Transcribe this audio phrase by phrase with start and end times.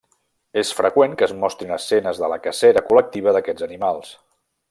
[0.61, 4.13] És freqüent que es mostrin escenes de la cacera col·lectiva d'aquests animals.